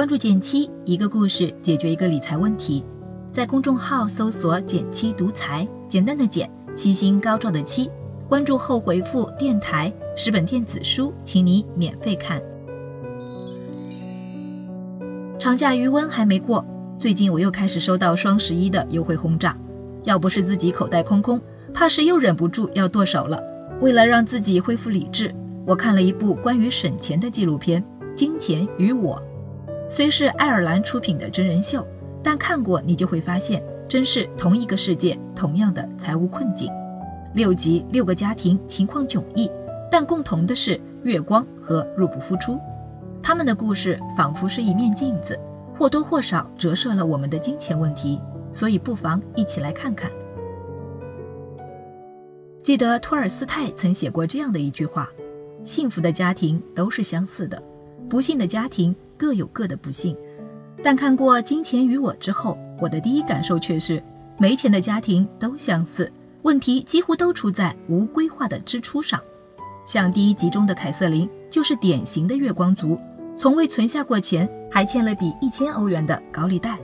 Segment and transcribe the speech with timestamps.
[0.00, 2.82] 关注减七，一个故事解决一个理财问题。
[3.34, 7.90] 在公众号搜索“减七独裁，简单的减，七星高照的七。
[8.26, 12.40] 关注后回复“电台”十本电子书，请你免费看。
[15.38, 16.64] 长假余温还没过，
[16.98, 19.54] 最近我又开始收到双十一的优惠轰炸。
[20.04, 21.38] 要不是自己口袋空空，
[21.74, 23.38] 怕是又忍不住要剁手了。
[23.82, 25.30] 为了让自己恢复理智，
[25.66, 27.82] 我看了一部关于省钱的纪录片
[28.14, 29.14] 《金钱与我》。
[29.90, 31.84] 虽是爱尔兰出品的真人秀，
[32.22, 36.72] 但看过你就会发现，真是同一个世界，同样的财务困境。
[37.34, 39.50] 六集六个家庭情况迥异，
[39.90, 42.56] 但共同的是月光和入不敷出。
[43.20, 45.36] 他们的故事仿佛是一面镜子，
[45.76, 48.20] 或多或少折射了我们的金钱问题，
[48.52, 50.08] 所以不妨一起来看看。
[52.62, 55.10] 记得托尔斯泰曾写过这样的一句话
[55.64, 57.60] ：“幸福的家庭都是相似的，
[58.08, 60.16] 不幸的家庭。”各有各的不幸，
[60.82, 64.02] 但看过《金钱与我》之后，我的第一感受却是，
[64.38, 69.20] 没钱的家庭都相似，问题几乎都出在无规划的支出上。
[69.84, 72.98] 像第一集中的凯瑟琳，就是典型的月光族，
[73.36, 76.78] 从未存下过钱，还欠了笔一千欧元的高利贷。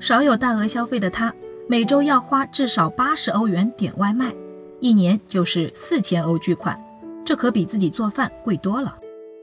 [0.00, 1.30] 少有大额消费的她，
[1.68, 4.34] 每周要花至少八十欧元点外卖，
[4.80, 6.82] 一年就是四千欧巨款，
[7.26, 8.96] 这可比自己做饭贵多了。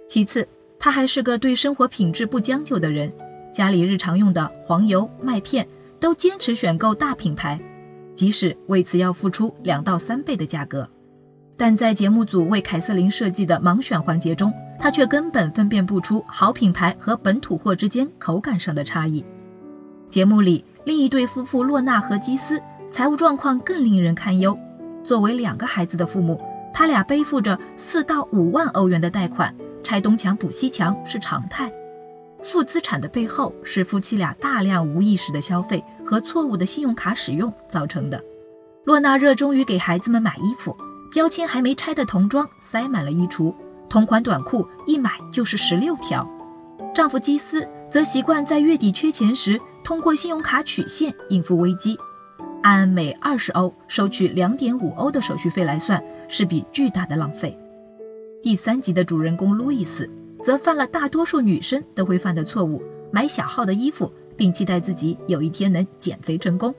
[0.07, 0.47] 其次，
[0.83, 3.13] 他还是个对生活品质不将就的人，
[3.53, 5.65] 家里日常用的黄油、麦片
[5.99, 7.61] 都坚持选购大品牌，
[8.15, 10.89] 即使为此要付出两到三倍的价格。
[11.55, 19.23] 但在节目组为凯瑟琳设计的盲选环节中，他却根本分辨不出好品牌和本土货之间口感上的差异。
[20.09, 22.59] 节目里另一对夫妇洛娜和基斯
[22.89, 24.57] 财务状况更令人堪忧，
[25.03, 26.41] 作为两个孩子的父母，
[26.73, 29.55] 他俩背负着四到五万欧元的贷款。
[29.83, 31.71] 拆东墙补西墙是常态，
[32.43, 38.21] 负资产的背后是夫妻俩大量无意识的消费和错误的信用卡使用造成的。
[38.83, 40.75] 洛娜热衷于给孩子们买衣服，
[41.11, 43.53] 标签还没拆的童装塞满了衣橱，
[43.87, 46.27] 同款短裤一买就是十六条。
[46.93, 51.97] 丈夫基斯则习惯在月底缺钱时通过信用卡取现应付危机，
[52.63, 57.57] 按每二十欧收取两点五欧的手续费来算，是笔巨大的浪费。
[58.41, 60.09] 第三集的主人公路易斯
[60.43, 62.81] 则犯了大多数女生都会犯的错误，
[63.11, 66.73] 买小号的衣服，并期待自己有一天能减肥成功。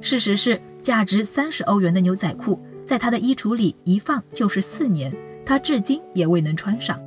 [0.00, 5.14] 事实是，价值三十欧元的牛仔裤在他的衣橱里一放就是四年，
[5.46, 7.00] 他至今也未能穿上。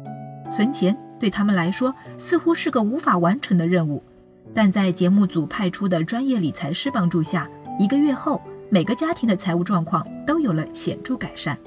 [0.49, 4.01] 存钱对他们来说似乎是个无法完成的任务，
[4.53, 11.57] 但在节目组派出的专业理财师帮助下，一个月后，每个家庭的财务状况都有了显著改善。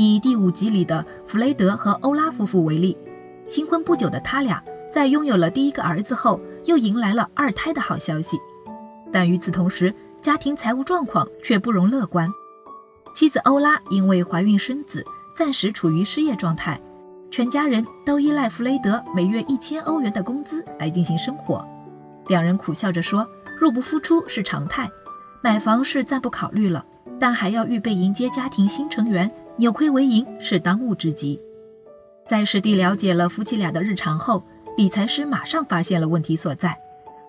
[0.00, 2.96] 以第五集里的弗雷德和欧拉夫妇为例，
[3.48, 8.38] 新婚不久的他俩在拥有了第一个儿子后，又迎来了二胎的好消息。
[9.12, 9.92] 但与此同时，
[10.22, 12.30] 家庭财务状况却不容乐观。
[13.12, 15.04] 妻子欧拉因为怀孕生子，
[15.34, 16.80] 暂时处于失业状态，
[17.28, 21.68] 全家人都依赖弗雷德每月一千欧元的工资来进行生活。
[22.28, 23.28] 两人苦笑着说
[23.58, 24.88] ：“入不敷出是常态，
[25.42, 26.86] 买房是暂不考虑了，
[27.18, 31.40] 但还要预备迎接家庭新成员。”扭亏为盈是当务之急。
[32.24, 34.44] 在实地了解了夫妻俩的日常后，
[34.76, 36.78] 理财师马上发现了问题所在。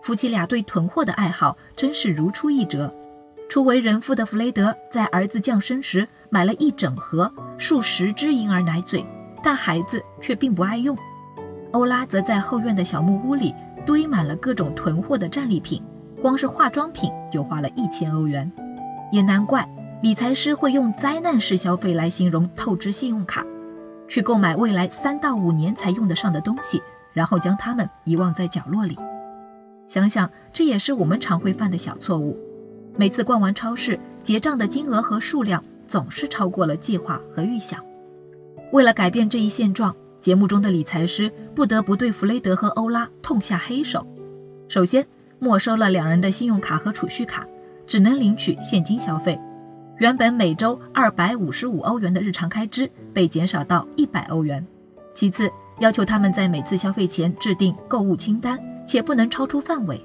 [0.04, 2.94] 夫妻俩对囤货的爱好真是如出一辙。
[3.50, 9.04] 初为人父的弗雷德在儿子降生时买了一整盒数十支婴儿奶嘴，
[9.44, 10.96] 但孩子却并不爱用。
[11.72, 13.56] 欧拉则在后院的小木屋里
[13.88, 15.82] 堆满了各种囤货的战利品，
[16.22, 18.52] 光是化妆品就花了一千欧元。
[19.12, 19.68] 也难怪。
[20.02, 23.46] 理财师会用灾难式消费来形容透支信用卡，
[24.08, 28.98] 去购买未来三到五年才用得上的东西，然后将它们遗忘在角落里。
[29.90, 32.40] 想想，这也是我们常会犯的小错误。
[32.96, 37.84] 每次逛完超市，结账的金额和数量总是超过了计划和预想。
[38.72, 44.08] 为了改变这一现状，节目中的理财师不得不对弗雷德和欧拉痛下黑手。
[44.70, 45.06] 首先，
[45.40, 47.46] 没收了两人的信用卡和储蓄卡，
[47.86, 49.38] 只能领取现金消费。
[50.00, 54.66] 原本每周二百五十五欧元的日常开支被减少到一百欧元。
[55.14, 58.58] 其次，要求他们在每次消费前制定购物清单，
[58.88, 60.02] 且不能超出范围。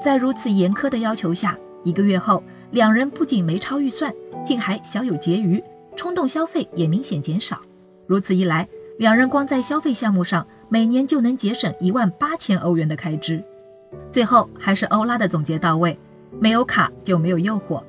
[0.00, 2.40] 在如此严苛的要求下，一个月后，
[2.70, 4.14] 两人不仅没超预算，
[4.44, 5.60] 竟还小有结余，
[5.96, 7.60] 冲动消费也明显减少。
[8.06, 8.68] 如此一来，
[9.00, 13.42] 两人光在消费项目上每年就能节省一万八千欧元的开支。
[14.12, 15.98] 最后，还是欧拉的总结到位：
[16.38, 17.82] 没有卡就没有诱惑。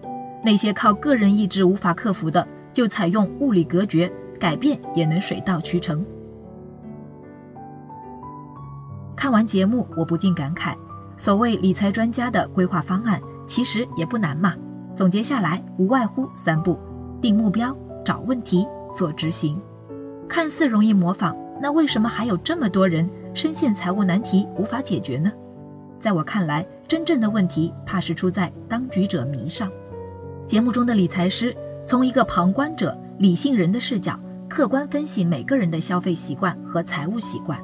[0.46, 6.06] 那些靠个人意志无法克服的，就采用物理隔绝，改变也能水到渠成。
[9.16, 10.76] 看完节目，我不禁感慨：
[11.18, 14.54] 所谓理财专家的规划方案，其实也不难嘛。
[14.96, 16.80] 总结下来，无外乎三步：
[17.20, 17.76] 定目标、
[18.06, 19.60] 找问题、做执行。
[20.28, 25.32] 看似容易模仿，那为什么还有这么多人深陷财务难题无法解决呢？
[26.00, 29.72] 在我看来，真正的问题怕是出在当局者迷上。
[30.48, 31.56] 节目中的理财师
[31.88, 37.60] 从一个旁观者、理性人的视角，客观分析每个人的消费习惯和财务习惯。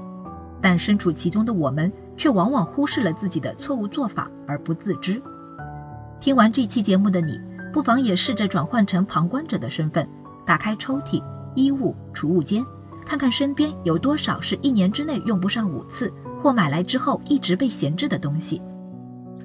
[0.60, 5.22] 但身处其中的我们，却往往忽视了自己的错误做法而不自知。
[6.20, 7.40] 听完这期节目的你，
[7.72, 10.08] 不妨也试着转换成旁观者的身份，
[10.44, 11.24] 打开抽屉、
[11.54, 12.66] 衣物、储物间，
[13.06, 16.12] 看看身边有多少是一年之内用不上五次，
[16.42, 18.60] 或买来之后一直被闲置的东西。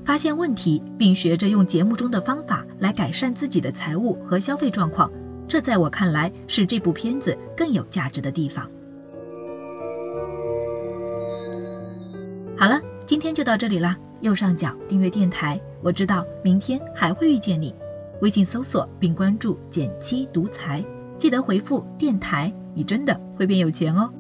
[0.07, 5.11] 发现问题，并学着用节目中的方法来改善自己的财务和消费状况，
[5.49, 8.71] 这在我看来是这部片子更有价值的地方。
[12.57, 13.97] 好了，今天就到这里啦。
[14.21, 17.75] 右上角订阅电台，我知道明天还会遇见你。
[18.23, 20.83] 微信搜索并关注“减七独裁，
[21.19, 24.11] 记得回复“电台”，你真的会变有钱哦。